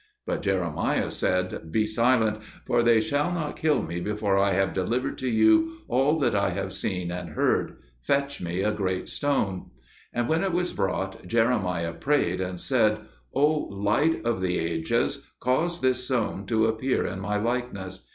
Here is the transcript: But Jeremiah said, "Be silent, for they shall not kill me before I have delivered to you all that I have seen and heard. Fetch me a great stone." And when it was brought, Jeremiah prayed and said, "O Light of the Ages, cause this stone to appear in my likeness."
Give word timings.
But 0.25 0.41
Jeremiah 0.41 1.11
said, 1.11 1.71
"Be 1.71 1.85
silent, 1.85 2.41
for 2.65 2.81
they 2.81 2.99
shall 2.99 3.31
not 3.31 3.55
kill 3.55 3.83
me 3.83 3.99
before 3.99 4.35
I 4.35 4.53
have 4.53 4.73
delivered 4.73 5.15
to 5.19 5.29
you 5.29 5.77
all 5.87 6.17
that 6.17 6.33
I 6.35 6.49
have 6.49 6.73
seen 6.73 7.11
and 7.11 7.29
heard. 7.29 7.75
Fetch 8.01 8.41
me 8.41 8.61
a 8.63 8.71
great 8.71 9.07
stone." 9.09 9.69
And 10.11 10.27
when 10.27 10.43
it 10.43 10.53
was 10.53 10.73
brought, 10.73 11.27
Jeremiah 11.27 11.93
prayed 11.93 12.41
and 12.41 12.59
said, 12.59 12.97
"O 13.35 13.47
Light 13.55 14.25
of 14.25 14.41
the 14.41 14.57
Ages, 14.57 15.23
cause 15.39 15.81
this 15.81 16.03
stone 16.03 16.47
to 16.47 16.65
appear 16.65 17.05
in 17.05 17.19
my 17.19 17.37
likeness." 17.37 18.07